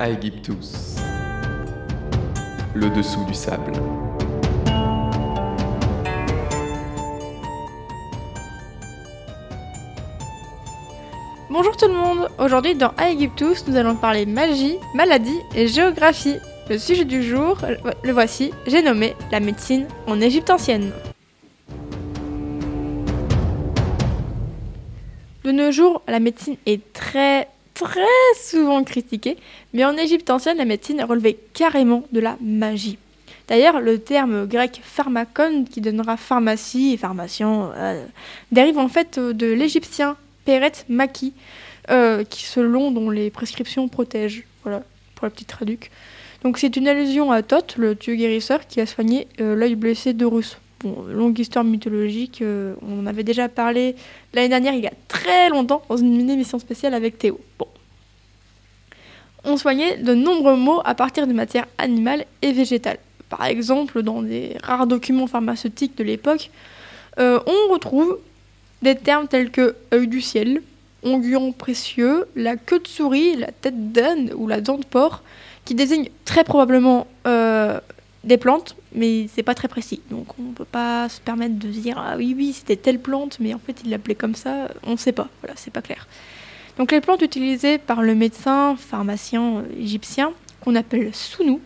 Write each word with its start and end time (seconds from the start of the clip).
Aegyptus. 0.00 0.96
Le 2.74 2.88
dessous 2.88 3.22
du 3.26 3.34
sable. 3.34 3.72
Bonjour 11.50 11.76
tout 11.76 11.86
le 11.86 11.92
monde, 11.92 12.30
aujourd'hui 12.38 12.74
dans 12.74 12.94
Aegyptus 12.96 13.66
nous 13.68 13.76
allons 13.76 13.94
parler 13.94 14.24
magie, 14.24 14.78
maladie 14.94 15.38
et 15.54 15.68
géographie. 15.68 16.38
Le 16.70 16.78
sujet 16.78 17.04
du 17.04 17.22
jour, 17.22 17.58
le 18.02 18.12
voici, 18.12 18.52
j'ai 18.66 18.80
nommé 18.80 19.14
la 19.30 19.40
médecine 19.40 19.86
en 20.06 20.18
Égypte 20.22 20.48
ancienne. 20.48 20.92
De 25.44 25.52
nos 25.52 25.70
jours, 25.72 26.00
la 26.08 26.20
médecine 26.20 26.56
est 26.64 26.90
très 26.94 27.48
très 27.74 28.00
souvent 28.40 28.84
critiquée, 28.84 29.36
mais 29.72 29.84
en 29.84 29.96
Égypte 29.96 30.30
ancienne, 30.30 30.58
la 30.58 30.64
médecine 30.64 31.02
relevait 31.02 31.38
carrément 31.54 32.04
de 32.12 32.20
la 32.20 32.36
magie. 32.40 32.98
D'ailleurs, 33.48 33.80
le 33.80 33.98
terme 33.98 34.46
grec 34.46 34.80
pharmacon, 34.82 35.64
qui 35.64 35.80
donnera 35.80 36.16
pharmacie 36.16 36.92
et 36.92 36.96
pharmacien, 36.96 37.72
euh, 37.76 38.04
dérive 38.52 38.78
en 38.78 38.88
fait 38.88 39.18
de 39.18 39.46
l'égyptien 39.46 40.16
Peret 40.44 40.72
Maki, 40.88 41.32
euh, 41.90 42.22
qui 42.22 42.44
selon 42.44 42.92
dont 42.92 43.10
les 43.10 43.30
prescriptions 43.30 43.88
protègent. 43.88 44.44
Voilà, 44.62 44.82
pour 45.16 45.26
la 45.26 45.30
petite 45.30 45.48
traduc. 45.48 45.90
Donc 46.44 46.58
c'est 46.58 46.76
une 46.76 46.86
allusion 46.86 47.32
à 47.32 47.42
Thoth, 47.42 47.76
le 47.76 47.94
dieu 47.94 48.14
guérisseur, 48.14 48.66
qui 48.66 48.80
a 48.80 48.86
soigné 48.86 49.26
euh, 49.40 49.54
l'œil 49.54 49.74
blessé 49.74 50.12
d'Horus. 50.12 50.58
Bon, 50.82 51.02
longue 51.02 51.38
histoire 51.38 51.64
mythologique, 51.64 52.40
euh, 52.40 52.74
on 52.80 53.00
en 53.00 53.06
avait 53.06 53.22
déjà 53.22 53.48
parlé 53.48 53.96
l'année 54.32 54.48
dernière, 54.48 54.72
il 54.72 54.80
y 54.80 54.86
a 54.86 54.92
très 55.08 55.50
longtemps, 55.50 55.82
dans 55.88 55.96
une 55.96 56.30
émission 56.30 56.58
spéciale 56.58 56.94
avec 56.94 57.18
Théo. 57.18 57.38
Bon. 57.58 57.66
On 59.44 59.56
soignait 59.56 59.98
de 59.98 60.14
nombreux 60.14 60.56
maux 60.56 60.80
à 60.84 60.94
partir 60.94 61.26
de 61.26 61.32
matières 61.32 61.66
animales 61.78 62.24
et 62.42 62.52
végétales. 62.52 62.98
Par 63.28 63.44
exemple, 63.44 64.02
dans 64.02 64.22
des 64.22 64.56
rares 64.62 64.86
documents 64.86 65.26
pharmaceutiques 65.26 65.96
de 65.96 66.04
l'époque, 66.04 66.50
on 67.18 67.72
retrouve 67.72 68.18
des 68.82 68.96
termes 68.96 69.28
tels 69.28 69.50
que 69.50 69.76
œil 69.92 70.08
du 70.08 70.20
ciel, 70.20 70.62
onguent 71.02 71.54
précieux, 71.54 72.26
la 72.36 72.56
queue 72.56 72.80
de 72.80 72.88
souris, 72.88 73.36
la 73.36 73.52
tête 73.52 73.92
d'âne 73.92 74.32
ou 74.34 74.46
la 74.46 74.60
dent 74.60 74.78
de 74.78 74.84
porc, 74.84 75.22
qui 75.64 75.74
désignent 75.74 76.08
très 76.24 76.44
probablement 76.44 77.06
euh, 77.26 77.78
des 78.24 78.36
plantes, 78.36 78.76
mais 78.94 79.28
c'est 79.34 79.42
pas 79.42 79.54
très 79.54 79.68
précis. 79.68 80.00
Donc 80.10 80.26
on 80.38 80.52
peut 80.52 80.64
pas 80.64 81.08
se 81.08 81.20
permettre 81.20 81.58
de 81.58 81.68
dire 81.68 81.96
ah 81.98 82.16
oui 82.16 82.34
oui 82.36 82.52
c'était 82.52 82.76
telle 82.76 83.00
plante, 83.00 83.38
mais 83.40 83.54
en 83.54 83.58
fait 83.58 83.76
il 83.84 83.90
l'appelait 83.90 84.14
comme 84.14 84.34
ça, 84.34 84.68
on 84.84 84.92
ne 84.92 84.96
sait 84.96 85.12
pas. 85.12 85.28
Voilà, 85.42 85.54
c'est 85.56 85.72
pas 85.72 85.82
clair. 85.82 86.06
Donc 86.78 86.92
les 86.92 87.00
plantes 87.00 87.22
utilisées 87.22 87.78
par 87.78 88.02
le 88.02 88.14
médecin 88.14 88.76
pharmacien 88.76 89.64
égyptien, 89.78 90.32
qu'on 90.60 90.74
appelle 90.76 91.14
sounou, 91.14 91.60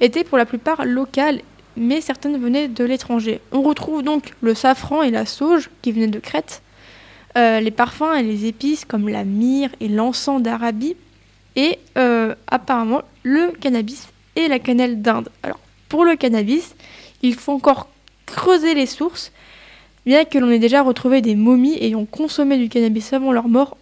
étaient 0.00 0.24
pour 0.24 0.38
la 0.38 0.46
plupart 0.46 0.84
locales 0.84 1.40
mais 1.78 2.00
certaines 2.00 2.38
venaient 2.38 2.68
de 2.68 2.84
l'étranger. 2.84 3.40
On 3.52 3.62
retrouve 3.62 4.02
donc 4.02 4.34
le 4.40 4.54
safran 4.54 5.02
et 5.02 5.10
la 5.10 5.24
sauge 5.24 5.70
qui 5.80 5.92
venaient 5.92 6.08
de 6.08 6.18
Crète, 6.18 6.62
euh, 7.36 7.60
les 7.60 7.70
parfums 7.70 8.14
et 8.18 8.22
les 8.22 8.46
épices 8.46 8.84
comme 8.84 9.08
la 9.08 9.24
myrrhe 9.24 9.70
et 9.80 9.88
l'encens 9.88 10.42
d'Arabie, 10.42 10.96
et 11.56 11.78
euh, 11.96 12.34
apparemment 12.46 13.02
le 13.22 13.52
cannabis 13.60 14.08
et 14.36 14.48
la 14.48 14.58
cannelle 14.58 15.02
d'Inde. 15.02 15.28
Alors 15.42 15.60
pour 15.88 16.04
le 16.04 16.16
cannabis, 16.16 16.74
il 17.22 17.34
faut 17.34 17.52
encore 17.52 17.88
creuser 18.26 18.74
les 18.74 18.86
sources, 18.86 19.32
bien 20.06 20.24
que 20.24 20.38
l'on 20.38 20.50
ait 20.50 20.58
déjà 20.58 20.82
retrouvé 20.82 21.20
des 21.20 21.34
momies 21.34 21.78
ayant 21.82 22.04
consommé 22.04 22.58
du 22.58 22.68
cannabis 22.68 23.12
avant 23.12 23.32
leur 23.32 23.48
mort. 23.48 23.76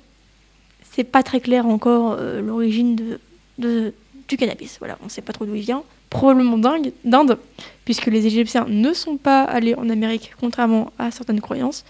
C'est 0.93 1.05
pas 1.05 1.23
très 1.23 1.41
clair 1.41 1.67
encore 1.67 2.17
euh, 2.19 2.41
l'origine 2.41 3.19
du 3.59 4.37
cannabis. 4.37 4.77
Voilà, 4.79 4.97
on 5.03 5.07
ne 5.07 5.11
sait 5.11 5.23
pas 5.23 5.33
trop 5.33 5.45
d'où 5.45 5.55
il 5.55 5.63
vient 5.63 5.83
probablement 6.11 6.59
d'Inde, 7.05 7.39
puisque 7.85 8.07
les 8.07 8.27
Égyptiens 8.27 8.67
ne 8.69 8.93
sont 8.93 9.17
pas 9.17 9.43
allés 9.43 9.75
en 9.75 9.89
Amérique, 9.91 10.33
contrairement 10.41 10.93
à 10.99 11.11
certaines 11.11 11.41
croyances. 11.41 11.85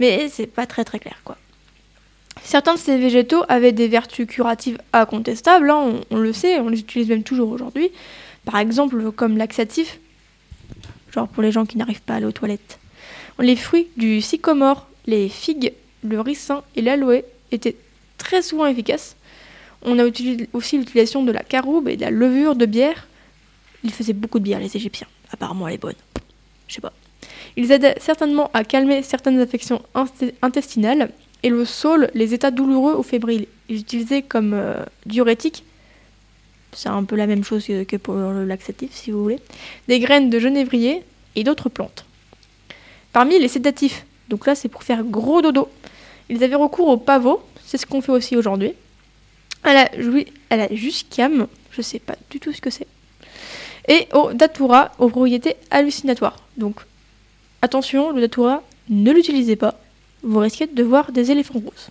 Mais 0.00 0.28
c'est 0.28 0.46
pas 0.46 0.66
très 0.66 0.84
très 0.84 0.98
clair, 0.98 1.20
quoi. 1.24 1.36
Certains 2.42 2.74
de 2.74 2.78
ces 2.78 2.96
végétaux 2.96 3.44
avaient 3.48 3.72
des 3.72 3.88
vertus 3.88 4.26
curatives 4.26 4.78
incontestables, 4.92 5.70
hein, 5.70 6.00
on, 6.10 6.16
le 6.16 6.32
sait, 6.32 6.58
on 6.60 6.70
les 6.70 6.80
utilise 6.80 7.08
même 7.08 7.22
toujours 7.22 7.50
aujourd'hui. 7.50 7.90
Par 8.44 8.56
exemple, 8.58 9.12
comme 9.12 9.36
laxatif, 9.36 10.00
genre 11.12 11.28
pour 11.28 11.42
les 11.42 11.52
gens 11.52 11.66
qui 11.66 11.78
n'arrivent 11.78 12.02
pas 12.02 12.14
à 12.14 12.16
aller 12.16 12.26
aux 12.26 12.32
toilettes. 12.32 12.78
Les 13.38 13.56
fruits 13.56 13.88
du 13.96 14.20
sycomore, 14.20 14.86
les 15.06 15.28
figues, 15.28 15.72
le 16.04 16.20
ricin 16.20 16.62
et 16.76 16.82
l'aloe 16.82 17.22
étaient 17.50 17.76
très 18.18 18.42
souvent 18.42 18.66
efficaces. 18.66 19.16
On 19.82 19.98
a 19.98 20.04
aussi 20.52 20.78
l'utilisation 20.78 21.24
de 21.24 21.32
la 21.32 21.42
caroube 21.42 21.88
et 21.88 21.96
de 21.96 22.02
la 22.02 22.10
levure 22.10 22.54
de 22.54 22.66
bière 22.66 23.06
ils 23.84 23.92
faisaient 23.92 24.12
beaucoup 24.12 24.38
de 24.38 24.44
bière, 24.44 24.60
les 24.60 24.76
Égyptiens. 24.76 25.08
Apparemment, 25.32 25.68
elle 25.68 25.74
est 25.74 25.78
bonne. 25.78 25.94
Je 26.68 26.74
sais 26.74 26.80
pas. 26.80 26.92
Ils 27.56 27.70
aidaient 27.72 27.96
certainement 28.00 28.50
à 28.54 28.64
calmer 28.64 29.02
certaines 29.02 29.40
affections 29.40 29.82
intestinales 30.40 31.10
et 31.42 31.50
le 31.50 31.64
saule 31.64 32.10
les 32.14 32.34
états 32.34 32.50
douloureux 32.50 32.96
ou 32.96 33.02
fébriles. 33.02 33.46
Ils 33.68 33.80
utilisaient 33.80 34.22
comme 34.22 34.54
euh, 34.54 34.84
diurétique, 35.06 35.64
c'est 36.72 36.88
un 36.88 37.04
peu 37.04 37.16
la 37.16 37.26
même 37.26 37.44
chose 37.44 37.66
que 37.66 37.96
pour 37.96 38.14
le 38.14 38.44
laxatif 38.44 38.90
si 38.92 39.10
vous 39.10 39.22
voulez, 39.22 39.38
des 39.88 40.00
graines 40.00 40.30
de 40.30 40.38
genévrier 40.38 41.02
et 41.36 41.44
d'autres 41.44 41.68
plantes. 41.68 42.04
Parmi 43.12 43.38
les 43.38 43.48
sédatifs, 43.48 44.06
donc 44.28 44.46
là 44.46 44.54
c'est 44.54 44.68
pour 44.68 44.82
faire 44.82 45.04
gros 45.04 45.42
dodo, 45.42 45.68
ils 46.28 46.42
avaient 46.42 46.54
recours 46.54 46.88
au 46.88 46.96
pavot, 46.96 47.42
c'est 47.64 47.78
ce 47.78 47.86
qu'on 47.86 48.00
fait 48.00 48.12
aussi 48.12 48.36
aujourd'hui, 48.36 48.72
à 49.64 49.74
la, 49.74 49.90
à 50.50 50.56
la 50.56 50.74
jusquiam, 50.74 51.46
je 51.70 51.82
sais 51.82 51.98
pas 51.98 52.16
du 52.30 52.40
tout 52.40 52.52
ce 52.52 52.60
que 52.60 52.70
c'est, 52.70 52.86
et 53.88 54.08
au 54.12 54.32
datura, 54.32 54.92
aux 54.98 55.08
propriétés 55.08 55.56
hallucinatoires. 55.70 56.38
Donc 56.56 56.80
attention, 57.60 58.12
le 58.12 58.20
datura, 58.20 58.62
ne 58.88 59.12
l'utilisez 59.12 59.56
pas, 59.56 59.78
vous 60.22 60.38
risquez 60.38 60.66
de 60.66 60.82
voir 60.82 61.12
des 61.12 61.30
éléphants 61.30 61.60
roses. 61.60 61.88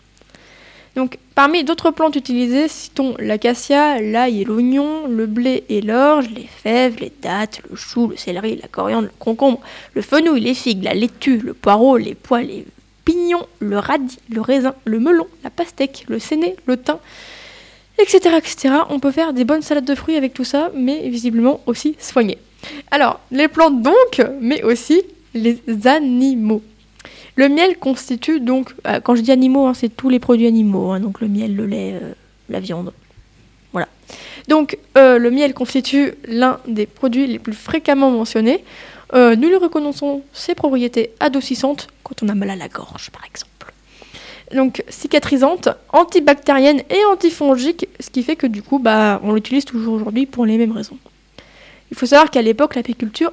Donc, 0.95 1.17
parmi 1.35 1.63
d'autres 1.63 1.91
plantes 1.91 2.17
utilisées, 2.17 2.67
citons 2.67 3.15
l'acacia, 3.17 4.01
l'ail 4.01 4.41
et 4.41 4.43
l'oignon, 4.43 5.07
le 5.07 5.25
blé 5.25 5.63
et 5.69 5.81
l'orge, 5.81 6.29
les 6.35 6.47
fèves, 6.47 6.97
les 6.99 7.11
dattes, 7.21 7.61
le 7.69 7.75
chou, 7.77 8.07
le 8.07 8.17
céleri, 8.17 8.57
la 8.57 8.67
coriandre, 8.67 9.07
le 9.07 9.13
concombre, 9.17 9.61
le 9.93 10.01
fenouil, 10.01 10.41
les 10.41 10.53
figues, 10.53 10.83
la 10.83 10.93
laitue, 10.93 11.37
le 11.37 11.53
poireau, 11.53 11.95
les 11.95 12.13
pois, 12.13 12.41
les 12.41 12.65
pignons, 13.05 13.47
le 13.59 13.79
radis, 13.79 14.19
le 14.29 14.41
raisin, 14.41 14.75
le 14.83 14.99
melon, 14.99 15.27
la 15.43 15.49
pastèque, 15.49 16.05
le 16.09 16.19
séné, 16.19 16.57
le 16.65 16.75
thym, 16.75 16.97
etc., 17.97 18.35
etc. 18.37 18.75
On 18.89 18.99
peut 18.99 19.11
faire 19.11 19.31
des 19.31 19.45
bonnes 19.45 19.61
salades 19.61 19.85
de 19.85 19.95
fruits 19.95 20.17
avec 20.17 20.33
tout 20.33 20.43
ça, 20.43 20.71
mais 20.75 21.07
visiblement 21.07 21.61
aussi 21.67 21.95
soigner. 21.99 22.37
Alors, 22.91 23.21
les 23.31 23.47
plantes 23.47 23.81
donc, 23.81 24.21
mais 24.41 24.61
aussi 24.63 25.01
les 25.33 25.61
animaux. 25.85 26.61
Le 27.35 27.49
miel 27.49 27.77
constitue 27.77 28.39
donc, 28.39 28.73
euh, 28.87 28.99
quand 28.99 29.15
je 29.15 29.21
dis 29.21 29.31
animaux, 29.31 29.67
hein, 29.67 29.73
c'est 29.73 29.89
tous 29.89 30.09
les 30.09 30.19
produits 30.19 30.47
animaux, 30.47 30.91
hein, 30.91 30.99
donc 30.99 31.21
le 31.21 31.27
miel, 31.27 31.55
le 31.55 31.65
lait, 31.65 31.93
euh, 32.01 32.13
la 32.49 32.59
viande. 32.59 32.93
Voilà. 33.71 33.87
Donc, 34.47 34.77
euh, 34.97 35.17
le 35.17 35.31
miel 35.31 35.53
constitue 35.53 36.13
l'un 36.25 36.59
des 36.67 36.85
produits 36.85 37.27
les 37.27 37.39
plus 37.39 37.53
fréquemment 37.53 38.11
mentionnés. 38.11 38.63
nous 39.13 39.47
lui 39.47 39.55
reconnaissons 39.55 40.23
ses 40.33 40.55
propriétés 40.55 41.11
adoucissantes 41.19 41.87
quand 42.03 42.23
on 42.23 42.29
a 42.29 42.35
mal 42.35 42.49
à 42.49 42.55
la 42.55 42.67
gorge, 42.67 43.09
par 43.11 43.25
exemple 43.25 43.51
donc 44.53 44.83
cicatrisante, 44.89 45.69
antibactérienne 45.93 46.81
et 46.89 47.05
antifongique, 47.05 47.87
ce 47.99 48.09
qui 48.09 48.23
fait 48.23 48.35
que 48.35 48.47
du 48.47 48.61
coup, 48.61 48.79
bah, 48.79 49.21
on 49.23 49.33
l'utilise 49.33 49.65
toujours 49.65 49.93
aujourd'hui 49.93 50.25
pour 50.25 50.45
les 50.45 50.57
mêmes 50.57 50.71
raisons. 50.71 50.97
Il 51.91 51.97
faut 51.97 52.05
savoir 52.05 52.31
qu'à 52.31 52.41
l'époque, 52.41 52.75
l'apiculture, 52.75 53.31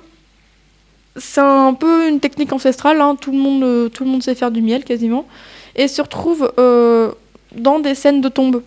c'est 1.19 1.41
un 1.41 1.75
peu 1.75 2.09
une 2.09 2.21
technique 2.21 2.53
ancestrale, 2.53 3.01
hein. 3.01 3.17
tout, 3.21 3.33
le 3.33 3.39
monde, 3.39 3.63
euh, 3.63 3.89
tout 3.89 4.05
le 4.05 4.11
monde 4.11 4.23
sait 4.23 4.35
faire 4.35 4.51
du 4.51 4.63
miel 4.63 4.85
quasiment, 4.85 5.27
et 5.77 5.89
se 5.89 6.03
retrouve 6.03 6.53
euh, 6.59 7.13
dans 7.55 7.79
des 7.79 7.95
scènes 7.95 8.21
de 8.21 8.29
tombes. 8.29 8.63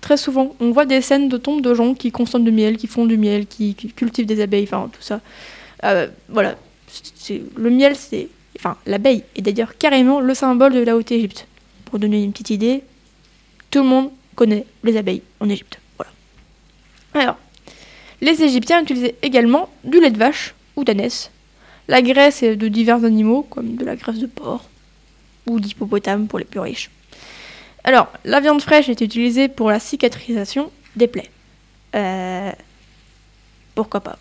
Très 0.00 0.16
souvent, 0.16 0.54
on 0.60 0.70
voit 0.70 0.86
des 0.86 1.00
scènes 1.00 1.28
de 1.28 1.36
tombes 1.36 1.60
de 1.60 1.74
gens 1.74 1.94
qui 1.94 2.10
consomment 2.10 2.44
du 2.44 2.52
miel, 2.52 2.76
qui 2.76 2.86
font 2.86 3.06
du 3.06 3.18
miel, 3.18 3.46
qui, 3.46 3.74
cultivent 3.74 4.26
des 4.26 4.40
abeilles, 4.40 4.64
enfin 4.64 4.88
tout 4.92 5.02
ça. 5.02 5.20
Euh, 5.84 6.08
voilà, 6.28 6.56
le 7.56 7.70
miel, 7.70 7.96
c'est, 7.96 8.28
enfin 8.58 8.76
l'abeille 8.86 9.24
est 9.36 9.42
d'ailleurs 9.42 9.76
carrément 9.78 10.20
le 10.20 10.34
symbole 10.34 10.72
de 10.72 10.80
la 10.80 10.96
haute 10.96 11.12
Égypte. 11.12 11.46
Pour 11.84 11.98
donner 11.98 12.22
une 12.22 12.32
petite 12.32 12.50
idée, 12.50 12.82
tout 13.70 13.80
le 13.80 13.88
monde 13.88 14.10
connaît 14.36 14.64
les 14.84 14.96
abeilles 14.96 15.22
en 15.40 15.48
Égypte. 15.48 15.78
Voilà. 15.98 16.12
Alors, 17.14 17.36
les 18.20 18.42
Égyptiens 18.42 18.82
utilisaient 18.82 19.16
également 19.22 19.68
du 19.84 20.00
lait 20.00 20.10
de 20.10 20.18
vache 20.18 20.54
ou 20.76 20.84
d'ânesse, 20.84 21.30
la 21.90 22.02
graisse 22.02 22.44
de 22.44 22.68
divers 22.68 23.04
animaux, 23.04 23.42
comme 23.42 23.74
de 23.74 23.84
la 23.84 23.96
graisse 23.96 24.18
de 24.18 24.26
porc 24.26 24.64
ou 25.46 25.58
d'hippopotame 25.58 26.28
pour 26.28 26.38
les 26.38 26.44
plus 26.44 26.60
riches. 26.60 26.88
Alors, 27.82 28.06
la 28.24 28.38
viande 28.38 28.62
fraîche 28.62 28.88
est 28.88 29.00
utilisée 29.00 29.48
pour 29.48 29.70
la 29.70 29.80
cicatrisation 29.80 30.70
des 30.94 31.08
plaies. 31.08 31.30
Euh, 31.96 32.52
pourquoi 33.74 34.00
pas? 34.00 34.18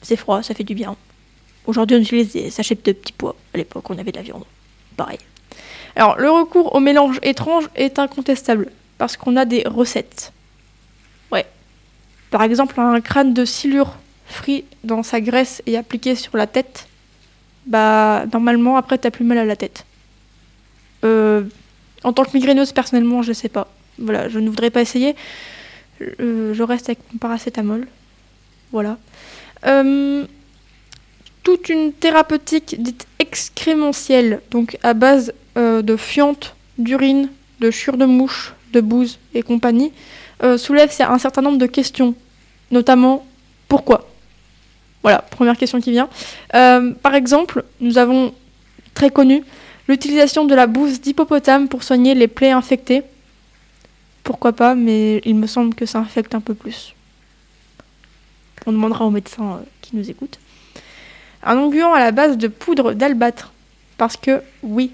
C'est 0.00 0.16
froid, 0.16 0.42
ça 0.42 0.54
fait 0.54 0.64
du 0.64 0.74
bien. 0.74 0.96
Aujourd'hui, 1.66 1.98
on 1.98 2.00
utilise 2.00 2.32
des 2.32 2.48
sachets 2.48 2.76
de 2.76 2.80
petits 2.80 3.12
pois. 3.12 3.36
À 3.52 3.58
l'époque, 3.58 3.90
on 3.90 3.98
avait 3.98 4.10
de 4.10 4.16
la 4.16 4.22
viande. 4.22 4.44
Pareil. 4.96 5.18
Alors, 5.94 6.16
le 6.18 6.30
recours 6.30 6.74
au 6.74 6.80
mélange 6.80 7.18
étrange 7.22 7.68
est 7.74 7.98
incontestable, 7.98 8.72
parce 8.96 9.18
qu'on 9.18 9.36
a 9.36 9.44
des 9.44 9.64
recettes. 9.66 10.32
Ouais. 11.30 11.44
Par 12.30 12.42
exemple, 12.42 12.80
un 12.80 13.02
crâne 13.02 13.34
de 13.34 13.44
silure 13.44 13.98
frit 14.24 14.64
dans 14.82 15.02
sa 15.02 15.20
graisse 15.20 15.62
et 15.66 15.76
appliqué 15.76 16.14
sur 16.14 16.38
la 16.38 16.46
tête, 16.46 16.88
bah 17.66 18.24
normalement 18.32 18.76
après 18.76 18.98
t'as 18.98 19.10
plus 19.10 19.24
mal 19.24 19.38
à 19.38 19.44
la 19.44 19.56
tête. 19.56 19.84
Euh, 21.04 21.42
en 22.04 22.12
tant 22.12 22.24
que 22.24 22.30
migraineuse, 22.34 22.72
personnellement, 22.72 23.22
je 23.22 23.32
sais 23.32 23.48
pas. 23.48 23.68
Voilà, 23.98 24.28
je 24.28 24.38
ne 24.38 24.48
voudrais 24.48 24.70
pas 24.70 24.80
essayer. 24.80 25.14
Euh, 26.20 26.54
je 26.54 26.62
reste 26.62 26.88
avec 26.88 26.98
mon 27.12 27.18
paracétamol. 27.18 27.86
Voilà. 28.72 28.98
Euh, 29.66 30.24
toute 31.42 31.68
une 31.68 31.92
thérapeutique 31.92 32.80
dite 32.80 33.06
excrémentielle, 33.18 34.40
donc 34.50 34.78
à 34.82 34.94
base 34.94 35.32
de 35.56 35.96
fientes, 35.96 36.54
d'urine, 36.78 37.28
de 37.60 37.70
chure 37.70 37.96
de 37.96 38.06
mouche, 38.06 38.54
de 38.72 38.80
bouse 38.80 39.18
et 39.34 39.42
compagnie, 39.42 39.92
soulève 40.56 40.90
un 41.00 41.18
certain 41.18 41.42
nombre 41.42 41.58
de 41.58 41.66
questions, 41.66 42.14
notamment 42.70 43.26
pourquoi? 43.68 44.11
Voilà, 45.02 45.18
première 45.18 45.56
question 45.56 45.80
qui 45.80 45.90
vient. 45.90 46.08
Euh, 46.54 46.92
par 46.92 47.14
exemple, 47.14 47.64
nous 47.80 47.98
avons 47.98 48.32
très 48.94 49.10
connu 49.10 49.42
l'utilisation 49.88 50.44
de 50.44 50.54
la 50.54 50.66
bouse 50.66 51.00
d'hippopotame 51.00 51.68
pour 51.68 51.82
soigner 51.82 52.14
les 52.14 52.28
plaies 52.28 52.52
infectées. 52.52 53.02
Pourquoi 54.22 54.52
pas, 54.52 54.74
mais 54.74 55.20
il 55.24 55.34
me 55.34 55.46
semble 55.46 55.74
que 55.74 55.86
ça 55.86 55.98
infecte 55.98 56.34
un 56.34 56.40
peu 56.40 56.54
plus. 56.54 56.94
On 58.66 58.72
demandera 58.72 59.04
aux 59.04 59.10
médecins 59.10 59.54
euh, 59.54 59.64
qui 59.80 59.96
nous 59.96 60.08
écoutent. 60.08 60.38
Un 61.42 61.56
onguent 61.58 61.82
à 61.94 61.98
la 61.98 62.12
base 62.12 62.38
de 62.38 62.46
poudre 62.46 62.92
d'albâtre. 62.92 63.52
Parce 63.98 64.16
que, 64.16 64.42
oui, 64.62 64.92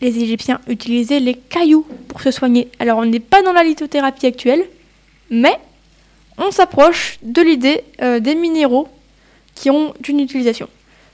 les 0.00 0.18
Égyptiens 0.18 0.60
utilisaient 0.68 1.20
les 1.20 1.34
cailloux 1.34 1.86
pour 2.08 2.20
se 2.20 2.30
soigner. 2.30 2.68
Alors 2.78 2.98
on 2.98 3.06
n'est 3.06 3.20
pas 3.20 3.42
dans 3.42 3.52
la 3.52 3.64
lithothérapie 3.64 4.26
actuelle, 4.26 4.64
mais 5.30 5.58
on 6.38 6.50
s'approche 6.50 7.18
de 7.22 7.42
l'idée 7.42 7.84
euh, 8.00 8.20
des 8.20 8.34
minéraux 8.34 8.88
qui 9.54 9.70
ont 9.70 9.94
une 10.08 10.20
utilisation. 10.20 10.68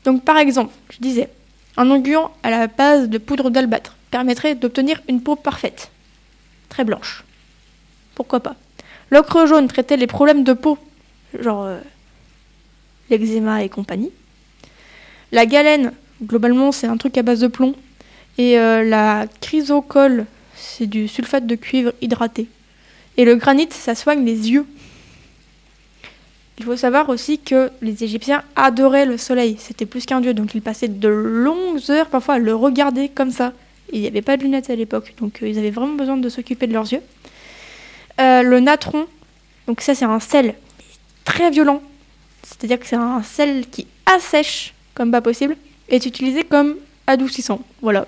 Donc 0.04 0.24
par 0.24 0.38
exemple, 0.38 0.72
je 0.90 0.98
disais, 0.98 1.28
un 1.76 1.90
onguent 1.90 2.28
à 2.42 2.50
la 2.50 2.66
base 2.66 3.08
de 3.08 3.18
poudre 3.18 3.50
d'albâtre 3.50 3.96
permettrait 4.10 4.54
d'obtenir 4.54 5.02
une 5.08 5.20
peau 5.20 5.36
parfaite, 5.36 5.90
très 6.68 6.84
blanche. 6.84 7.24
Pourquoi 8.14 8.40
pas? 8.40 8.56
L'ocre 9.10 9.46
jaune 9.46 9.68
traitait 9.68 9.96
les 9.96 10.06
problèmes 10.06 10.44
de 10.44 10.52
peau, 10.52 10.78
genre 11.38 11.64
euh, 11.64 11.78
l'eczéma 13.10 13.62
et 13.62 13.68
compagnie. 13.68 14.10
La 15.32 15.46
galène, 15.46 15.92
globalement, 16.22 16.72
c'est 16.72 16.86
un 16.86 16.96
truc 16.96 17.16
à 17.18 17.22
base 17.22 17.40
de 17.40 17.46
plomb. 17.46 17.74
Et 18.38 18.58
euh, 18.58 18.82
la 18.84 19.26
chrysocole, 19.40 20.26
c'est 20.54 20.86
du 20.86 21.08
sulfate 21.08 21.46
de 21.46 21.54
cuivre 21.54 21.92
hydraté. 22.00 22.48
Et 23.16 23.24
le 23.24 23.36
granit, 23.36 23.68
ça 23.70 23.94
soigne 23.94 24.24
les 24.24 24.50
yeux. 24.50 24.66
Il 26.58 26.64
faut 26.64 26.76
savoir 26.76 27.08
aussi 27.08 27.38
que 27.38 27.70
les 27.82 28.02
Égyptiens 28.02 28.42
adoraient 28.56 29.06
le 29.06 29.16
soleil. 29.16 29.56
C'était 29.60 29.86
plus 29.86 30.06
qu'un 30.06 30.20
dieu, 30.20 30.34
donc 30.34 30.54
ils 30.54 30.62
passaient 30.62 30.88
de 30.88 31.08
longues 31.08 31.90
heures 31.90 32.08
parfois 32.08 32.34
à 32.34 32.38
le 32.38 32.54
regarder 32.54 33.08
comme 33.08 33.30
ça. 33.30 33.52
Il 33.92 34.00
n'y 34.00 34.06
avait 34.06 34.22
pas 34.22 34.36
de 34.36 34.42
lunettes 34.42 34.68
à 34.68 34.74
l'époque, 34.74 35.14
donc 35.18 35.42
euh, 35.42 35.48
ils 35.48 35.58
avaient 35.58 35.70
vraiment 35.70 35.94
besoin 35.94 36.16
de 36.16 36.28
s'occuper 36.28 36.66
de 36.66 36.72
leurs 36.72 36.92
yeux. 36.92 37.00
Euh, 38.20 38.42
le 38.42 38.60
natron, 38.60 39.06
donc 39.66 39.80
ça 39.80 39.94
c'est 39.94 40.04
un 40.04 40.20
sel 40.20 40.54
très 41.24 41.50
violent, 41.50 41.80
c'est-à-dire 42.42 42.78
que 42.78 42.86
c'est 42.86 42.96
un 42.96 43.22
sel 43.22 43.66
qui 43.70 43.86
assèche 44.04 44.74
comme 44.94 45.12
pas 45.12 45.20
possible, 45.20 45.56
est 45.88 46.04
utilisé 46.04 46.42
comme 46.42 46.76
adoucissant. 47.06 47.60
Voilà. 47.80 48.06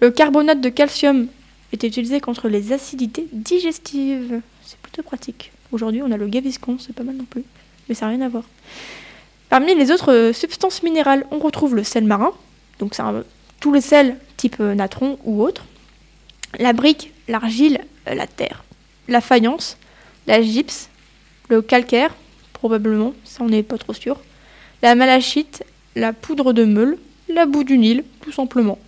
Le 0.00 0.10
carbonate 0.10 0.60
de 0.60 0.68
calcium 0.68 1.28
est 1.72 1.82
utilisé 1.82 2.20
contre 2.20 2.48
les 2.48 2.72
acidités 2.72 3.26
digestives. 3.32 4.40
C'est 4.64 4.78
plutôt 4.78 5.02
pratique. 5.02 5.52
Aujourd'hui, 5.74 6.02
on 6.02 6.12
a 6.12 6.16
le 6.16 6.28
gaviscon, 6.28 6.78
c'est 6.78 6.92
pas 6.92 7.02
mal 7.02 7.16
non 7.16 7.24
plus, 7.24 7.42
mais 7.88 7.96
ça 7.96 8.06
n'a 8.06 8.12
rien 8.12 8.20
à 8.20 8.28
voir. 8.28 8.44
Parmi 9.48 9.74
les 9.74 9.90
autres 9.90 10.12
euh, 10.12 10.32
substances 10.32 10.84
minérales, 10.84 11.26
on 11.32 11.40
retrouve 11.40 11.74
le 11.74 11.82
sel 11.82 12.04
marin, 12.04 12.30
donc 12.78 12.94
tous 13.58 13.72
les 13.72 13.80
sels 13.80 14.16
type 14.36 14.58
euh, 14.60 14.76
natron 14.76 15.18
ou 15.24 15.42
autre, 15.42 15.64
la 16.60 16.72
brique, 16.74 17.12
l'argile, 17.26 17.80
euh, 18.06 18.14
la 18.14 18.28
terre, 18.28 18.62
la 19.08 19.20
faïence, 19.20 19.76
la 20.28 20.42
gypse, 20.42 20.90
le 21.48 21.60
calcaire, 21.60 22.14
probablement, 22.52 23.12
ça 23.24 23.42
on 23.42 23.48
n'est 23.48 23.64
pas 23.64 23.76
trop 23.76 23.94
sûr, 23.94 24.20
la 24.80 24.94
malachite, 24.94 25.64
la 25.96 26.12
poudre 26.12 26.52
de 26.52 26.64
meule, 26.64 26.98
la 27.28 27.46
boue 27.46 27.64
du 27.64 27.78
Nil, 27.78 28.04
tout 28.20 28.30
simplement, 28.30 28.78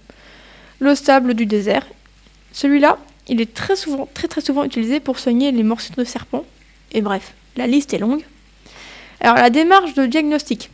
le 0.79 0.95
sable 0.95 1.35
du 1.35 1.47
désert. 1.47 1.85
Celui-là, 2.53 2.97
il 3.27 3.41
est 3.41 3.53
très 3.55 3.75
souvent, 3.75 4.09
très 4.15 4.29
très 4.29 4.41
souvent 4.41 4.63
utilisé 4.63 5.01
pour 5.01 5.19
soigner 5.19 5.51
les 5.51 5.65
morsures 5.65 5.97
de 5.97 6.05
serpents. 6.05 6.45
Et 6.93 7.01
bref, 7.01 7.35
la 7.57 7.67
liste 7.67 7.95
est 7.95 7.99
longue. 7.99 8.25
Alors 9.21 9.37
la 9.37 9.51
démarche 9.51 9.95
de 9.95 10.07
diagnostic. 10.07 10.71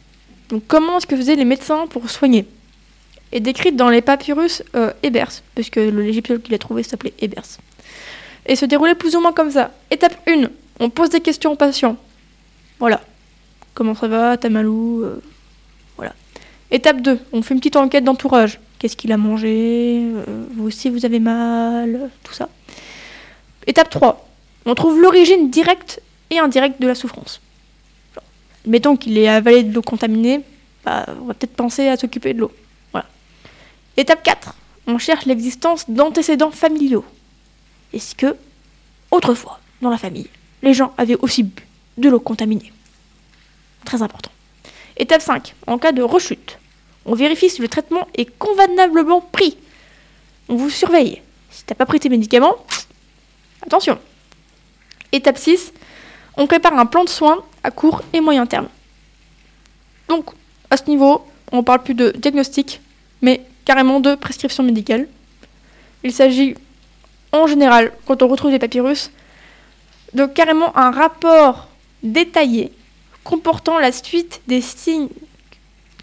Donc 0.49 0.62
comment 0.69 0.99
est-ce 0.99 1.06
que 1.06 1.17
faisaient 1.17 1.37
les 1.37 1.44
médecins 1.44 1.87
pour 1.87 2.11
soigner? 2.11 2.47
Est 3.32 3.41
décrite 3.41 3.76
dans 3.76 3.88
les 3.88 4.03
papyrus 4.03 4.62
euh, 4.76 4.93
puisque 5.55 5.76
l'égyptiologue 5.76 6.43
qui 6.43 6.50
l'a 6.50 6.59
trouvé 6.59 6.82
s'appelait 6.82 7.14
Ebers. 7.20 7.59
Et 8.44 8.56
se 8.56 8.67
déroulait 8.67 8.94
plus 8.94 9.17
ou 9.17 9.20
moins 9.20 9.32
comme 9.32 9.50
ça. 9.50 9.70
Étape 9.91 10.17
1, 10.29 10.49
on 10.81 10.91
pose 10.91 11.11
des 11.11 11.20
questions 11.20 11.53
aux 11.53 11.56
patients. 11.56 11.97
Voilà. 12.79 13.00
Comment 13.75 13.94
ça 13.94 14.08
va 14.08 14.37
T'as 14.37 14.50
mal 14.50 14.67
Euh, 14.67 15.23
Voilà. 15.97 16.12
Étape 16.70 17.00
2, 17.00 17.19
on 17.32 17.41
fait 17.41 17.55
une 17.55 17.61
petite 17.61 17.76
enquête 17.76 18.05
d'entourage. 18.05 18.61
Qu'est-ce 18.79 18.97
qu'il 18.97 19.12
a 19.12 19.17
mangé 19.17 20.03
Euh, 20.03 20.44
Vous 20.55 20.67
aussi, 20.67 20.91
vous 20.91 21.06
avez 21.06 21.20
mal 21.20 22.11
Tout 22.25 22.35
ça. 22.35 22.49
Étape 23.67 23.88
3, 23.91 24.29
on 24.64 24.75
trouve 24.75 25.00
l'origine 25.00 25.50
directe 25.50 26.00
et 26.31 26.38
indirecte 26.38 26.81
de 26.81 26.87
la 26.87 26.94
souffrance. 26.94 27.41
Mettons 28.67 28.97
qu'il 28.97 29.19
ait 29.19 29.29
avalé 29.29 29.64
de 29.64 29.75
l'eau 29.75 29.82
contaminée, 29.82 30.41
bah, 30.85 31.06
on 31.20 31.25
va 31.25 31.35
peut-être 31.35 31.55
penser 31.55 31.88
à 31.88 31.97
s'occuper 31.97 32.32
de 32.35 32.41
l'eau. 32.41 32.53
Voilà. 32.93 33.06
Étape 33.97 34.23
4, 34.23 34.55
on 34.87 34.99
cherche 34.99 35.26
l'existence 35.26 35.88
d'antécédents 35.88 36.50
familiaux. 36.50 37.05
Est-ce 37.93 38.14
que, 38.14 38.37
autrefois, 39.11 39.61
dans 39.81 39.91
la 39.91 39.99
famille, 39.99 40.29
les 40.62 40.75
gens 40.75 40.93
avaient 40.97 41.17
aussi 41.17 41.43
bu 41.43 41.67
de 41.99 42.08
l'eau 42.08 42.20
contaminée? 42.20 42.73
Très 43.85 44.03
important. 44.03 44.31
Étape 44.97 45.23
5, 45.23 45.55
en 45.67 45.79
cas 45.79 45.93
de 45.93 46.03
rechute, 46.03 46.58
on 47.05 47.15
vérifie 47.15 47.50
si 47.50 47.61
le 47.61 47.69
traitement 47.69 48.06
est 48.15 48.26
convenablement 48.38 49.20
pris. 49.20 49.56
On 50.48 50.55
vous 50.55 50.70
surveille. 50.70 51.20
Si 51.51 51.65
t'as 51.65 51.75
pas 51.75 51.87
pris 51.87 51.98
tes 51.98 52.08
médicaments, 52.08 52.56
attention. 53.63 53.98
Étape 55.13 55.39
6, 55.39 55.73
on 56.37 56.47
prépare 56.47 56.79
un 56.79 56.87
plan 56.87 57.05
de 57.05 57.09
soins 57.09 57.45
à 57.63 57.71
court 57.71 58.03
et 58.13 58.21
moyen 58.21 58.47
terme. 58.47 58.69
Donc, 60.09 60.31
à 60.71 60.77
ce 60.77 60.85
niveau, 60.89 61.27
on 61.53 61.63
parle 61.63 61.83
plus 61.83 61.95
de 61.95 62.13
diagnostic, 62.17 62.81
mais 63.21 63.45
carrément 63.65 64.01
de 64.01 64.15
prescription 64.15 64.63
médicale. 64.63 65.07
Il 66.03 66.13
s'agit, 66.13 66.55
en 67.31 67.47
général, 67.47 67.93
quand 68.07 68.23
on 68.23 68.29
retrouve 68.29 68.51
des 68.51 68.59
papyrus, 68.59 69.11
de 70.15 70.27
carrément 70.27 70.77
un 70.77 70.91
rapport 70.91 71.69
détaillé 72.03 72.73
comportant 73.23 73.79
la 73.79 73.93
suite 73.93 74.41
des 74.47 74.61
signes 74.61 75.09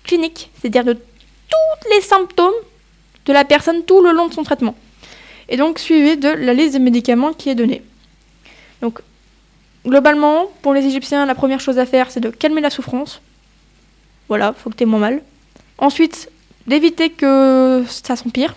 cliniques, 0.04 0.50
c'est-à-dire 0.60 0.86
de 0.86 0.94
tous 0.94 1.90
les 1.94 2.02
symptômes 2.02 2.54
de 3.26 3.34
la 3.34 3.44
personne 3.44 3.84
tout 3.84 4.02
le 4.02 4.12
long 4.12 4.28
de 4.28 4.34
son 4.34 4.44
traitement. 4.44 4.76
Et 5.50 5.58
donc 5.58 5.80
suivi 5.80 6.16
de 6.18 6.30
la 6.30 6.54
liste 6.54 6.74
des 6.74 6.80
médicaments 6.80 7.34
qui 7.34 7.50
est 7.50 7.56
donnée. 7.56 7.84
Donc, 8.82 9.00
globalement, 9.86 10.48
pour 10.62 10.74
les 10.74 10.86
Égyptiens, 10.86 11.26
la 11.26 11.36
première 11.36 11.60
chose 11.60 11.80
à 11.80 11.86
faire, 11.86 12.12
c'est 12.12 12.20
de 12.20 12.30
calmer 12.30 12.62
la 12.62 12.70
souffrance. 12.70 13.22
Voilà, 14.28 14.54
faut 14.54 14.70
que 14.70 14.76
tu 14.76 14.86
moins 14.86 15.00
mal. 15.00 15.22
Ensuite, 15.78 16.30
d'éviter 16.68 17.10
que 17.10 17.84
ça 17.88 18.16
s'empire. 18.16 18.56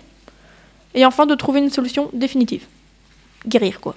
Et 0.93 1.05
enfin, 1.05 1.25
de 1.25 1.35
trouver 1.35 1.59
une 1.59 1.71
solution 1.71 2.09
définitive. 2.13 2.65
Guérir, 3.47 3.81
quoi. 3.81 3.95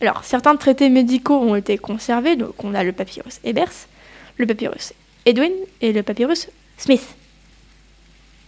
Alors, 0.00 0.24
certains 0.24 0.56
traités 0.56 0.88
médicaux 0.88 1.38
ont 1.38 1.54
été 1.54 1.78
conservés, 1.78 2.36
donc 2.36 2.62
on 2.64 2.74
a 2.74 2.82
le 2.82 2.92
papyrus 2.92 3.40
Ebers, 3.44 3.72
le 4.38 4.46
papyrus 4.46 4.92
Edwin 5.24 5.52
et 5.80 5.92
le 5.92 6.02
papyrus 6.02 6.48
Smith. 6.78 7.14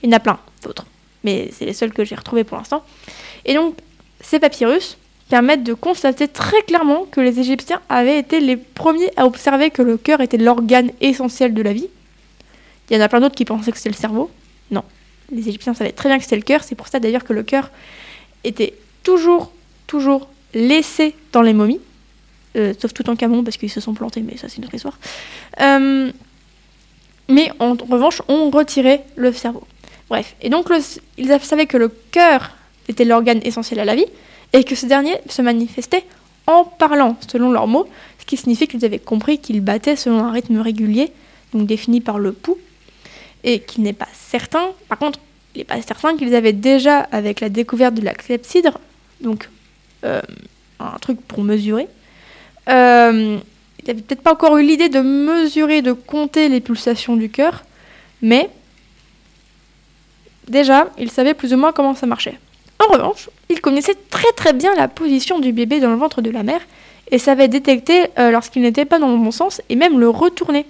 Il 0.02 0.10
y 0.10 0.12
en 0.12 0.16
a 0.16 0.20
plein 0.20 0.38
d'autres, 0.62 0.86
mais 1.24 1.50
c'est 1.52 1.64
les 1.64 1.72
seuls 1.72 1.92
que 1.92 2.04
j'ai 2.04 2.14
retrouvés 2.14 2.44
pour 2.44 2.58
l'instant. 2.58 2.84
Et 3.44 3.54
donc, 3.54 3.76
ces 4.20 4.38
papyrus 4.38 4.98
permettent 5.28 5.64
de 5.64 5.74
constater 5.74 6.28
très 6.28 6.62
clairement 6.62 7.04
que 7.10 7.20
les 7.20 7.40
Égyptiens 7.40 7.80
avaient 7.88 8.18
été 8.18 8.40
les 8.40 8.56
premiers 8.56 9.10
à 9.16 9.26
observer 9.26 9.70
que 9.70 9.82
le 9.82 9.96
cœur 9.96 10.20
était 10.20 10.36
l'organe 10.36 10.90
essentiel 11.00 11.52
de 11.52 11.62
la 11.62 11.72
vie. 11.72 11.88
Il 12.88 12.96
y 12.96 13.00
en 13.00 13.02
a 13.02 13.08
plein 13.08 13.20
d'autres 13.20 13.34
qui 13.34 13.44
pensaient 13.44 13.72
que 13.72 13.78
c'était 13.78 13.90
le 13.90 13.96
cerveau. 13.96 14.30
Non, 14.70 14.84
les 15.32 15.48
Égyptiens 15.48 15.74
savaient 15.74 15.92
très 15.92 16.08
bien 16.08 16.18
que 16.18 16.24
c'était 16.24 16.36
le 16.36 16.42
cœur. 16.42 16.62
C'est 16.62 16.76
pour 16.76 16.88
ça 16.88 17.00
d'ailleurs 17.00 17.24
que 17.24 17.32
le 17.32 17.42
cœur 17.42 17.70
était 18.44 18.74
toujours, 19.02 19.52
toujours 19.86 20.28
laissé 20.54 21.14
dans 21.32 21.42
les 21.42 21.52
momies. 21.52 21.80
Euh, 22.56 22.72
sauf 22.78 22.94
tout 22.94 23.10
en 23.10 23.16
camon 23.16 23.44
parce 23.44 23.56
qu'ils 23.56 23.70
se 23.70 23.80
sont 23.80 23.92
plantés, 23.92 24.22
mais 24.22 24.36
ça 24.36 24.48
c'est 24.48 24.58
une 24.58 24.64
autre 24.64 24.74
histoire. 24.74 24.98
Euh, 25.60 26.10
mais 27.28 27.50
en 27.58 27.74
revanche, 27.74 28.22
on 28.28 28.50
retirait 28.50 29.04
le 29.16 29.32
cerveau. 29.32 29.66
Bref, 30.08 30.36
et 30.40 30.48
donc 30.48 30.68
ils 31.18 31.40
savaient 31.40 31.66
que 31.66 31.76
le 31.76 31.88
cœur 31.88 32.52
était 32.88 33.04
l'organe 33.04 33.40
essentiel 33.42 33.80
à 33.80 33.84
la 33.84 33.96
vie 33.96 34.06
et 34.52 34.64
que 34.64 34.74
ce 34.74 34.86
dernier 34.86 35.16
se 35.28 35.42
manifestait 35.42 36.04
en 36.46 36.64
parlant, 36.64 37.16
selon 37.28 37.50
leurs 37.50 37.66
mots, 37.66 37.88
ce 38.18 38.24
qui 38.24 38.36
signifie 38.36 38.68
qu'ils 38.68 38.84
avaient 38.84 38.98
compris 38.98 39.38
qu'ils 39.38 39.60
battaient 39.60 39.96
selon 39.96 40.20
un 40.20 40.30
rythme 40.30 40.60
régulier, 40.60 41.12
donc 41.52 41.66
défini 41.66 42.00
par 42.00 42.18
le 42.18 42.32
pouls, 42.32 42.58
et 43.44 43.60
qu'il 43.60 43.82
n'est 43.82 43.92
pas 43.92 44.08
certain, 44.12 44.68
par 44.88 44.98
contre, 44.98 45.18
il 45.54 45.58
n'est 45.58 45.64
pas 45.64 45.80
certain 45.82 46.16
qu'ils 46.16 46.34
avaient 46.34 46.52
déjà, 46.52 47.00
avec 47.00 47.40
la 47.40 47.48
découverte 47.48 47.94
de 47.94 48.02
la 48.02 48.14
clepsydre, 48.14 48.78
donc 49.20 49.48
euh, 50.04 50.20
un 50.78 50.98
truc 51.00 51.20
pour 51.20 51.42
mesurer, 51.42 51.88
euh, 52.68 53.38
ils 53.82 53.86
n'avaient 53.88 54.02
peut-être 54.02 54.22
pas 54.22 54.32
encore 54.32 54.56
eu 54.56 54.62
l'idée 54.64 54.88
de 54.88 55.00
mesurer, 55.00 55.82
de 55.82 55.92
compter 55.92 56.48
les 56.48 56.60
pulsations 56.60 57.16
du 57.16 57.28
cœur, 57.28 57.64
mais 58.22 58.50
déjà, 60.48 60.88
ils 60.98 61.10
savaient 61.10 61.34
plus 61.34 61.52
ou 61.54 61.56
moins 61.56 61.72
comment 61.72 61.94
ça 61.94 62.06
marchait. 62.06 62.38
En 62.78 62.92
revanche, 62.92 63.30
ils 63.48 63.60
connaissaient 63.60 63.96
très 64.10 64.32
très 64.32 64.52
bien 64.52 64.74
la 64.74 64.88
position 64.88 65.38
du 65.38 65.52
bébé 65.52 65.80
dans 65.80 65.90
le 65.90 65.96
ventre 65.96 66.20
de 66.20 66.30
la 66.30 66.42
mère 66.42 66.60
et 67.10 67.18
savaient 67.18 67.48
détecter 67.48 68.08
euh, 68.18 68.30
lorsqu'il 68.30 68.62
n'était 68.62 68.84
pas 68.84 68.98
dans 68.98 69.10
le 69.10 69.16
bon 69.16 69.30
sens 69.30 69.62
et 69.68 69.76
même 69.76 69.98
le 69.98 70.08
retourner. 70.08 70.66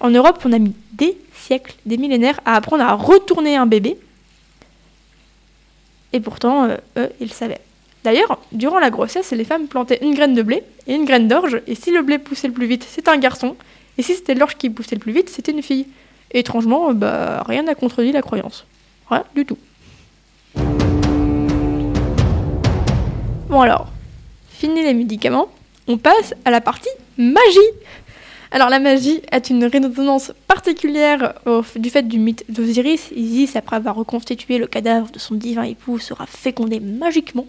En 0.00 0.10
Europe, 0.10 0.40
on 0.44 0.52
a 0.52 0.58
mis 0.58 0.74
des 0.92 1.18
siècles, 1.34 1.74
des 1.86 1.96
millénaires 1.96 2.40
à 2.44 2.54
apprendre 2.54 2.84
à 2.84 2.94
retourner 2.94 3.56
un 3.56 3.66
bébé. 3.66 3.98
Et 6.12 6.20
pourtant, 6.20 6.64
euh, 6.64 6.76
eux, 6.96 7.10
ils 7.20 7.32
savaient. 7.32 7.60
D'ailleurs, 8.04 8.38
durant 8.52 8.78
la 8.78 8.90
grossesse, 8.90 9.32
les 9.32 9.44
femmes 9.44 9.66
plantaient 9.66 9.98
une 10.02 10.14
graine 10.14 10.34
de 10.34 10.42
blé 10.42 10.62
et 10.86 10.94
une 10.94 11.04
graine 11.04 11.26
d'orge, 11.26 11.60
et 11.66 11.74
si 11.74 11.90
le 11.90 12.02
blé 12.02 12.18
poussait 12.18 12.46
le 12.46 12.54
plus 12.54 12.66
vite, 12.66 12.86
c'était 12.88 13.10
un 13.10 13.18
garçon, 13.18 13.56
et 13.98 14.02
si 14.02 14.14
c'était 14.14 14.34
l'orge 14.34 14.56
qui 14.56 14.70
poussait 14.70 14.94
le 14.94 15.00
plus 15.00 15.12
vite, 15.12 15.28
c'était 15.28 15.52
une 15.52 15.62
fille. 15.62 15.86
Et 16.30 16.40
étrangement, 16.40 16.92
bah, 16.94 17.42
rien 17.46 17.64
n'a 17.64 17.74
contredit 17.74 18.12
la 18.12 18.22
croyance. 18.22 18.66
Rien 19.10 19.24
du 19.34 19.44
tout. 19.44 19.58
Bon 23.48 23.62
alors, 23.62 23.86
fini 24.50 24.82
les 24.82 24.92
médicaments, 24.92 25.48
on 25.86 25.96
passe 25.96 26.34
à 26.44 26.50
la 26.50 26.60
partie 26.60 26.90
magie. 27.16 27.58
Alors 28.50 28.68
la 28.68 28.78
magie 28.78 29.22
est 29.32 29.48
une 29.48 29.64
résonance 29.64 30.32
particulière 30.46 31.32
du 31.76 31.88
fait 31.88 32.02
du 32.02 32.18
mythe 32.18 32.44
d'Osiris. 32.50 33.10
Isis, 33.16 33.56
après 33.56 33.76
avoir 33.76 33.94
reconstitué 33.94 34.58
le 34.58 34.66
cadavre 34.66 35.10
de 35.10 35.18
son 35.18 35.34
divin 35.34 35.62
époux, 35.62 35.98
sera 35.98 36.26
fécondé 36.26 36.78
magiquement 36.78 37.46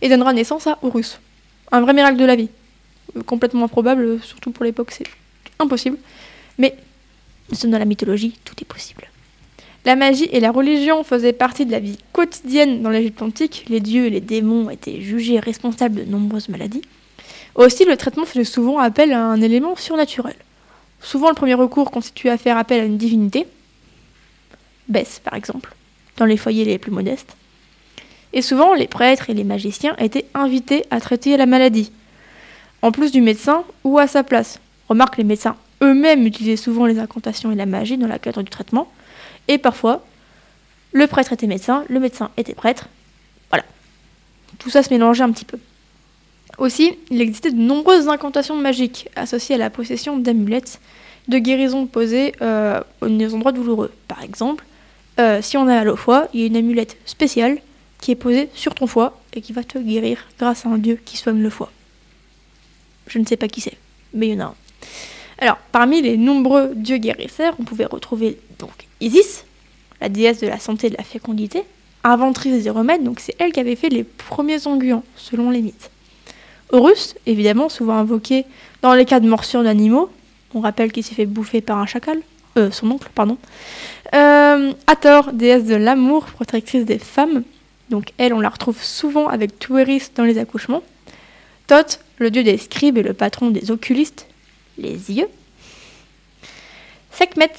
et 0.00 0.08
donnera 0.08 0.32
naissance 0.32 0.66
à 0.66 0.78
Horus. 0.80 1.20
Un 1.70 1.82
vrai 1.82 1.92
miracle 1.92 2.16
de 2.16 2.24
la 2.24 2.36
vie. 2.36 2.48
Complètement 3.26 3.66
improbable, 3.66 4.22
surtout 4.22 4.52
pour 4.52 4.64
l'époque, 4.64 4.92
c'est 4.92 5.06
impossible. 5.58 5.98
Mais 6.56 6.74
nous 7.62 7.70
dans 7.70 7.78
la 7.78 7.84
mythologie, 7.84 8.38
tout 8.42 8.54
est 8.58 8.64
possible. 8.64 9.11
La 9.84 9.96
magie 9.96 10.28
et 10.30 10.38
la 10.38 10.52
religion 10.52 11.02
faisaient 11.02 11.32
partie 11.32 11.66
de 11.66 11.72
la 11.72 11.80
vie 11.80 11.98
quotidienne 12.12 12.82
dans 12.82 12.90
l'Égypte 12.90 13.20
antique. 13.20 13.64
Les 13.68 13.80
dieux 13.80 14.06
et 14.06 14.10
les 14.10 14.20
démons 14.20 14.70
étaient 14.70 15.00
jugés 15.00 15.40
responsables 15.40 16.04
de 16.04 16.10
nombreuses 16.10 16.48
maladies. 16.48 16.82
Aussi, 17.56 17.84
le 17.84 17.96
traitement 17.96 18.24
faisait 18.24 18.44
souvent 18.44 18.78
appel 18.78 19.12
à 19.12 19.24
un 19.24 19.40
élément 19.40 19.74
surnaturel. 19.76 20.36
Souvent, 21.00 21.28
le 21.28 21.34
premier 21.34 21.54
recours 21.54 21.90
constituait 21.90 22.30
à 22.30 22.38
faire 22.38 22.56
appel 22.56 22.80
à 22.80 22.84
une 22.84 22.96
divinité, 22.96 23.46
Bess 24.88 25.20
par 25.22 25.34
exemple, 25.34 25.74
dans 26.16 26.24
les 26.24 26.36
foyers 26.36 26.64
les 26.64 26.78
plus 26.78 26.92
modestes. 26.92 27.36
Et 28.32 28.40
souvent, 28.40 28.74
les 28.74 28.86
prêtres 28.86 29.30
et 29.30 29.34
les 29.34 29.44
magiciens 29.44 29.96
étaient 29.98 30.26
invités 30.32 30.84
à 30.90 31.00
traiter 31.00 31.36
la 31.36 31.46
maladie, 31.46 31.90
en 32.82 32.92
plus 32.92 33.10
du 33.10 33.20
médecin 33.20 33.64
ou 33.84 33.98
à 33.98 34.06
sa 34.06 34.22
place. 34.22 34.60
Remarque, 34.88 35.18
les 35.18 35.24
médecins 35.24 35.56
eux-mêmes 35.82 36.24
utilisaient 36.26 36.56
souvent 36.56 36.86
les 36.86 36.98
incantations 36.98 37.50
et 37.50 37.56
la 37.56 37.66
magie 37.66 37.98
dans 37.98 38.06
le 38.06 38.18
cadre 38.18 38.42
du 38.42 38.50
traitement, 38.50 38.88
et 39.48 39.58
parfois, 39.58 40.04
le 40.92 41.06
prêtre 41.06 41.32
était 41.32 41.46
médecin, 41.46 41.84
le 41.88 42.00
médecin 42.00 42.30
était 42.36 42.54
prêtre. 42.54 42.88
Voilà. 43.50 43.64
Tout 44.58 44.70
ça 44.70 44.82
se 44.82 44.90
mélangeait 44.90 45.24
un 45.24 45.32
petit 45.32 45.44
peu. 45.44 45.58
Aussi, 46.58 46.98
il 47.10 47.20
existait 47.20 47.50
de 47.50 47.60
nombreuses 47.60 48.08
incantations 48.08 48.56
magiques 48.56 49.08
associées 49.16 49.54
à 49.54 49.58
la 49.58 49.70
possession 49.70 50.18
d'amulettes 50.18 50.80
de 51.28 51.38
guérison 51.38 51.86
posées 51.86 52.34
euh, 52.42 52.80
aux 53.00 53.34
endroits 53.34 53.52
douloureux. 53.52 53.92
Par 54.08 54.22
exemple, 54.22 54.64
euh, 55.18 55.40
si 55.40 55.56
on 55.56 55.62
a 55.62 55.74
mal 55.74 55.88
au 55.88 55.96
foie, 55.96 56.28
il 56.34 56.40
y 56.40 56.42
a 56.44 56.46
une 56.46 56.56
amulette 56.56 56.98
spéciale 57.06 57.58
qui 58.00 58.10
est 58.10 58.16
posée 58.16 58.48
sur 58.54 58.74
ton 58.74 58.86
foie 58.86 59.20
et 59.34 59.40
qui 59.40 59.52
va 59.52 59.62
te 59.62 59.78
guérir 59.78 60.26
grâce 60.38 60.66
à 60.66 60.68
un 60.68 60.78
dieu 60.78 60.98
qui 61.04 61.16
soigne 61.16 61.40
le 61.40 61.50
foie. 61.50 61.70
Je 63.06 63.18
ne 63.18 63.24
sais 63.24 63.36
pas 63.36 63.48
qui 63.48 63.60
c'est, 63.60 63.78
mais 64.12 64.28
il 64.28 64.34
y 64.34 64.36
en 64.36 64.46
a 64.46 64.48
un. 64.48 64.54
Alors, 65.38 65.58
parmi 65.72 66.02
les 66.02 66.16
nombreux 66.16 66.72
dieux 66.74 66.98
guérisseurs, 66.98 67.54
on 67.58 67.64
pouvait 67.64 67.86
retrouver 67.86 68.38
donc 68.58 68.86
Isis, 69.02 69.44
la 70.00 70.08
déesse 70.08 70.40
de 70.40 70.46
la 70.46 70.58
santé 70.58 70.86
et 70.86 70.90
de 70.90 70.96
la 70.96 71.02
fécondité, 71.02 71.64
inventrice 72.04 72.62
des 72.62 72.70
remèdes, 72.70 73.02
donc 73.02 73.18
c'est 73.20 73.34
elle 73.38 73.52
qui 73.52 73.60
avait 73.60 73.76
fait 73.76 73.88
les 73.88 74.04
premiers 74.04 74.66
onguents, 74.66 75.02
selon 75.16 75.50
les 75.50 75.60
mythes. 75.60 75.90
Horus, 76.70 77.16
évidemment, 77.26 77.68
souvent 77.68 77.94
invoqué 77.94 78.46
dans 78.80 78.94
les 78.94 79.04
cas 79.04 79.20
de 79.20 79.28
morsures 79.28 79.62
d'animaux. 79.62 80.08
On 80.54 80.60
rappelle 80.60 80.92
qu'il 80.92 81.02
s'est 81.02 81.14
fait 81.14 81.26
bouffer 81.26 81.60
par 81.60 81.78
un 81.78 81.86
chacal. 81.86 82.18
Euh, 82.56 82.70
son 82.70 82.90
oncle, 82.90 83.08
pardon. 83.14 83.38
Euh, 84.14 84.72
Hathor, 84.86 85.32
déesse 85.32 85.64
de 85.64 85.74
l'amour, 85.74 86.26
protectrice 86.26 86.84
des 86.84 86.98
femmes. 86.98 87.42
Donc 87.90 88.12
elle, 88.18 88.32
on 88.32 88.40
la 88.40 88.48
retrouve 88.48 88.82
souvent 88.82 89.28
avec 89.28 89.58
Tueris 89.58 90.10
dans 90.14 90.24
les 90.24 90.38
accouchements. 90.38 90.82
Thoth, 91.66 92.00
le 92.18 92.30
dieu 92.30 92.42
des 92.42 92.56
scribes 92.56 92.98
et 92.98 93.02
le 93.02 93.14
patron 93.14 93.50
des 93.50 93.70
oculistes, 93.70 94.26
les 94.78 95.10
yeux. 95.10 95.28
Sekhmet, 97.10 97.52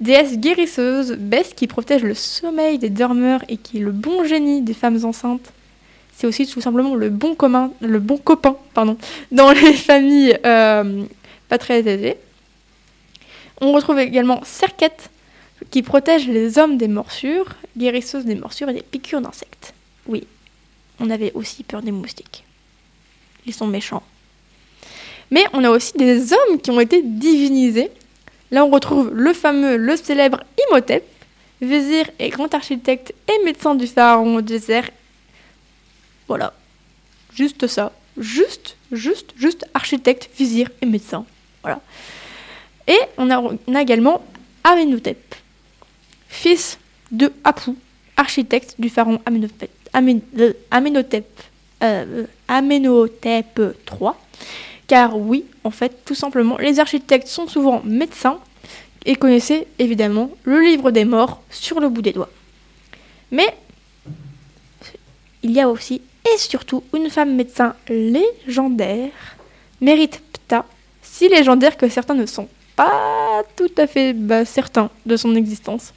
déesse 0.00 0.38
guérisseuse, 0.38 1.12
Bess 1.12 1.54
qui 1.54 1.66
protège 1.66 2.02
le 2.02 2.14
sommeil 2.14 2.78
des 2.78 2.90
dormeurs 2.90 3.42
et 3.48 3.56
qui 3.56 3.78
est 3.78 3.80
le 3.80 3.92
bon 3.92 4.24
génie 4.24 4.62
des 4.62 4.74
femmes 4.74 5.04
enceintes 5.04 5.52
c'est 6.16 6.26
aussi 6.26 6.46
tout 6.46 6.62
simplement 6.62 6.94
le 6.94 7.10
bon, 7.10 7.34
copain 7.34 8.56
pardon, 8.72 8.96
dans 9.32 9.52
les 9.52 9.74
familles 9.74 10.38
euh, 10.46 11.04
pas 11.48 11.58
très 11.58 11.86
aisées. 11.86 12.16
On 13.60 13.72
retrouve 13.72 13.98
également 13.98 14.40
Serquette, 14.42 15.10
qui 15.70 15.82
protège 15.82 16.26
les 16.26 16.58
hommes 16.58 16.78
des 16.78 16.88
morsures, 16.88 17.54
guérisseuse 17.76 18.24
des 18.24 18.34
morsures 18.34 18.70
et 18.70 18.74
des 18.74 18.82
piqûres 18.82 19.20
d'insectes. 19.20 19.74
Oui, 20.06 20.26
on 21.00 21.10
avait 21.10 21.32
aussi 21.34 21.64
peur 21.64 21.82
des 21.82 21.92
moustiques. 21.92 22.44
Ils 23.44 23.54
sont 23.54 23.66
méchants. 23.66 24.02
Mais 25.30 25.44
on 25.52 25.64
a 25.64 25.70
aussi 25.70 25.92
des 25.98 26.32
hommes 26.32 26.60
qui 26.62 26.70
ont 26.70 26.80
été 26.80 27.02
divinisés. 27.02 27.90
Là, 28.50 28.64
on 28.64 28.70
retrouve 28.70 29.12
le 29.12 29.32
fameux, 29.32 29.76
le 29.76 29.96
célèbre 29.96 30.42
Imhotep, 30.68 31.04
vizir 31.60 32.08
et 32.18 32.28
grand 32.28 32.52
architecte 32.54 33.14
et 33.28 33.44
médecin 33.44 33.74
du 33.74 33.86
pharaon 33.86 34.36
au 34.36 34.40
désert 34.40 34.88
voilà. 36.28 36.52
Juste 37.34 37.66
ça. 37.66 37.92
Juste, 38.16 38.76
juste, 38.90 39.32
juste 39.36 39.66
architecte, 39.74 40.30
vizir 40.36 40.70
et 40.80 40.86
médecin. 40.86 41.24
Voilà. 41.62 41.80
Et 42.86 42.98
on 43.18 43.30
a, 43.30 43.80
également 43.80 44.24
Amenhotep, 44.64 45.34
fils 46.28 46.78
de 47.10 47.32
Apu, 47.44 47.72
architecte 48.16 48.76
du 48.78 48.88
pharaon 48.88 49.20
Amenhotep, 49.26 49.70
Amenhotep, 50.70 51.26
euh, 51.82 52.24
Amenhotep 52.48 53.58
III. 53.58 54.10
Car 54.86 55.18
oui, 55.18 55.44
en 55.64 55.70
fait, 55.70 56.04
tout 56.04 56.14
simplement, 56.14 56.56
les 56.58 56.78
architectes 56.78 57.28
sont 57.28 57.48
souvent 57.48 57.82
médecins 57.84 58.38
et 59.04 59.16
connaissaient 59.16 59.66
évidemment 59.78 60.30
le 60.44 60.60
livre 60.60 60.90
des 60.90 61.04
morts 61.04 61.42
sur 61.50 61.80
le 61.80 61.88
bout 61.88 62.02
des 62.02 62.12
doigts. 62.12 62.30
Mais 63.30 63.56
il 65.42 65.52
y 65.52 65.60
a 65.60 65.68
aussi 65.68 66.02
et 66.34 66.38
surtout 66.38 66.82
une 66.94 67.10
femme 67.10 67.34
médecin 67.34 67.74
légendaire, 67.88 69.36
mérite 69.80 70.20
Pta, 70.32 70.64
si 71.02 71.28
légendaire 71.28 71.76
que 71.76 71.88
certains 71.88 72.14
ne 72.14 72.26
sont 72.26 72.48
pas 72.74 73.42
tout 73.56 73.70
à 73.76 73.86
fait 73.86 74.12
bah, 74.12 74.44
certains 74.44 74.90
de 75.06 75.16
son 75.16 75.34
existence. 75.34 75.92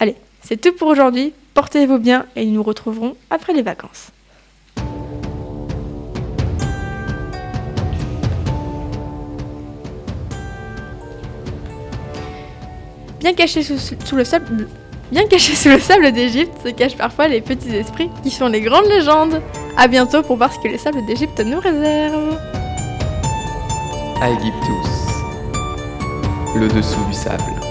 Allez, 0.00 0.16
c'est 0.42 0.60
tout 0.60 0.72
pour 0.72 0.88
aujourd'hui, 0.88 1.32
portez-vous 1.54 1.98
bien 1.98 2.26
et 2.34 2.44
nous 2.44 2.54
nous 2.54 2.62
retrouverons 2.62 3.16
après 3.30 3.52
les 3.52 3.62
vacances. 3.62 4.08
Bien 13.22 13.34
caché 13.34 13.62
sous 13.62 14.16
le 14.16 14.24
sable, 14.24 14.66
Bien 15.12 15.26
cachés 15.26 15.54
sous 15.56 15.68
le 15.68 15.78
sable 15.78 16.10
d'Égypte 16.10 16.52
se 16.64 16.70
cachent 16.70 16.96
parfois 16.96 17.28
les 17.28 17.40
petits 17.40 17.72
esprits 17.76 18.10
qui 18.24 18.30
sont 18.30 18.48
les 18.48 18.60
grandes 18.60 18.86
légendes. 18.86 19.40
A 19.76 19.86
bientôt 19.86 20.22
pour 20.22 20.36
voir 20.36 20.52
ce 20.52 20.58
que 20.58 20.66
les 20.66 20.78
sables 20.78 21.06
d'Égypte 21.06 21.40
nous 21.44 21.60
réservent. 21.60 22.36
Aegyptus, 24.20 24.90
le 26.56 26.66
dessous 26.66 27.04
du 27.08 27.14
sable. 27.14 27.61